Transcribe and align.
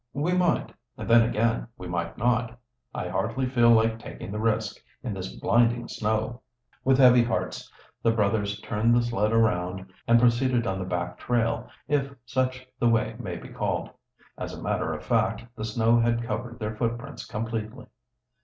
"We 0.13 0.33
might, 0.33 0.73
and 0.97 1.07
then 1.07 1.21
again 1.21 1.67
we 1.77 1.87
might 1.87 2.17
not. 2.17 2.57
I 2.91 3.07
hardly 3.07 3.45
feel 3.45 3.69
like 3.69 3.99
taking 3.99 4.31
the 4.31 4.39
risk 4.39 4.77
in 5.03 5.13
this 5.13 5.35
blinding 5.35 5.87
snow." 5.87 6.41
With 6.83 6.97
heavy 6.97 7.23
hearts 7.23 7.71
the 8.01 8.09
brothers 8.09 8.59
turned 8.61 8.95
the 8.95 9.03
sled 9.03 9.31
around 9.31 9.93
and 10.07 10.19
proceeded 10.19 10.65
on 10.65 10.79
the 10.79 10.85
back 10.85 11.19
trail, 11.19 11.69
if 11.87 12.11
such 12.25 12.65
the 12.79 12.89
way 12.89 13.15
may 13.19 13.35
be 13.35 13.49
called. 13.49 13.91
As 14.39 14.55
a 14.57 14.61
matter 14.63 14.91
of 14.91 15.03
fact, 15.05 15.43
the 15.55 15.65
snow 15.65 15.99
had 15.99 16.23
covered 16.23 16.57
their 16.57 16.75
footprints 16.75 17.23
completely. 17.27 17.85